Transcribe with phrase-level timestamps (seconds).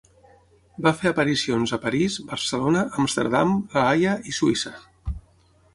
[0.85, 4.75] Va fer aparicions a París, Barcelona, Amsterdam, La Haia i Suïssa.